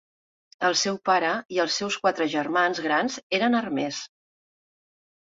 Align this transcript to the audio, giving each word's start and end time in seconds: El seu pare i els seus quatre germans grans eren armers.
El 0.67 0.75
seu 0.83 0.95
pare 1.09 1.33
i 1.57 1.59
els 1.63 1.75
seus 1.81 1.97
quatre 2.05 2.25
germans 2.35 2.81
grans 2.85 3.17
eren 3.41 3.59
armers. 3.59 4.01